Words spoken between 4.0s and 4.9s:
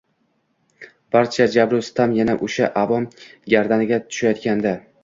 tushayotgandi